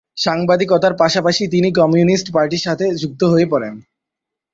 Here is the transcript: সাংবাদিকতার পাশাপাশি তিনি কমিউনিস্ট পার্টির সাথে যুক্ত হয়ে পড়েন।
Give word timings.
সাংবাদিকতার 0.17 0.93
পাশাপাশি 0.97 1.43
তিনি 1.47 1.69
কমিউনিস্ট 1.73 2.27
পার্টির 2.33 2.65
সাথে 2.67 2.85
যুক্ত 3.01 3.21
হয়ে 3.23 3.45
পড়েন। 3.45 3.75